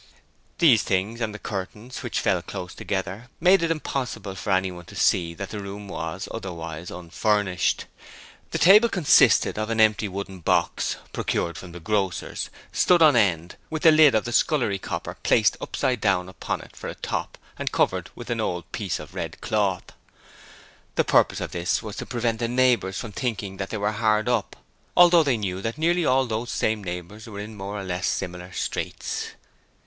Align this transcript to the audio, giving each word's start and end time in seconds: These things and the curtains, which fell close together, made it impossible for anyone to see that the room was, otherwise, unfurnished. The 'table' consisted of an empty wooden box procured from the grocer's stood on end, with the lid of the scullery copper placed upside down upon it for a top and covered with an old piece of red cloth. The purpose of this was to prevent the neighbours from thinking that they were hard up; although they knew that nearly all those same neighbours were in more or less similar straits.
These 0.57 0.81
things 0.81 1.21
and 1.21 1.31
the 1.31 1.37
curtains, 1.37 2.01
which 2.01 2.19
fell 2.21 2.41
close 2.41 2.73
together, 2.73 3.29
made 3.39 3.61
it 3.61 3.69
impossible 3.69 4.33
for 4.33 4.49
anyone 4.49 4.85
to 4.85 4.95
see 4.95 5.35
that 5.35 5.51
the 5.51 5.59
room 5.59 5.87
was, 5.87 6.27
otherwise, 6.31 6.89
unfurnished. 6.89 7.85
The 8.49 8.57
'table' 8.57 8.89
consisted 8.89 9.59
of 9.59 9.69
an 9.69 9.79
empty 9.79 10.07
wooden 10.07 10.39
box 10.39 10.95
procured 11.13 11.55
from 11.55 11.71
the 11.71 11.79
grocer's 11.79 12.49
stood 12.71 13.03
on 13.03 13.15
end, 13.15 13.57
with 13.69 13.83
the 13.83 13.91
lid 13.91 14.15
of 14.15 14.25
the 14.25 14.31
scullery 14.31 14.79
copper 14.79 15.13
placed 15.21 15.55
upside 15.61 16.01
down 16.01 16.27
upon 16.27 16.61
it 16.61 16.75
for 16.75 16.87
a 16.87 16.95
top 16.95 17.37
and 17.59 17.71
covered 17.71 18.09
with 18.15 18.31
an 18.31 18.41
old 18.41 18.71
piece 18.71 18.97
of 18.99 19.13
red 19.13 19.39
cloth. 19.39 19.91
The 20.95 21.03
purpose 21.03 21.39
of 21.39 21.51
this 21.51 21.83
was 21.83 21.95
to 21.97 22.07
prevent 22.07 22.39
the 22.39 22.47
neighbours 22.47 22.97
from 22.97 23.11
thinking 23.11 23.57
that 23.57 23.69
they 23.69 23.77
were 23.77 23.91
hard 23.91 24.27
up; 24.27 24.55
although 24.97 25.21
they 25.21 25.37
knew 25.37 25.61
that 25.61 25.77
nearly 25.77 26.07
all 26.07 26.25
those 26.25 26.49
same 26.49 26.83
neighbours 26.83 27.27
were 27.27 27.39
in 27.39 27.55
more 27.55 27.79
or 27.79 27.83
less 27.83 28.07
similar 28.07 28.51
straits. 28.51 29.33